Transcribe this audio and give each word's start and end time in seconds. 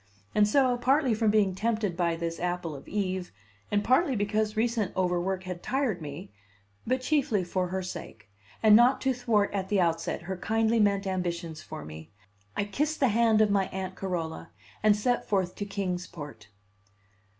And 0.33 0.47
so, 0.47 0.77
partly 0.77 1.13
from 1.13 1.29
being 1.29 1.53
tempted 1.53 1.95
by 1.95 2.15
this 2.15 2.39
apple 2.39 2.75
of 2.75 2.87
Eve, 2.87 3.31
and 3.69 3.83
partly 3.83 4.15
because 4.15 4.57
recent 4.57 4.97
overwork 4.97 5.43
had 5.43 5.61
tired 5.61 6.01
me, 6.01 6.31
but 6.87 7.01
chiefly 7.01 7.43
for 7.43 7.67
her 7.67 7.83
sake, 7.83 8.27
and 8.63 8.75
not 8.75 8.99
to 9.01 9.13
thwart 9.13 9.53
at 9.53 9.69
the 9.69 9.79
outset 9.79 10.23
her 10.23 10.37
kindly 10.37 10.79
meant 10.79 11.05
ambitions 11.05 11.61
for 11.61 11.85
me, 11.85 12.09
I 12.57 12.63
kissed 12.63 12.99
the 12.99 13.09
hand 13.09 13.41
of 13.41 13.51
my 13.51 13.67
Aunt 13.67 13.93
Carola 13.95 14.49
and 14.81 14.95
set 14.95 15.29
forth 15.29 15.53
to 15.57 15.65
Kings 15.67 16.07
Port. 16.07 16.47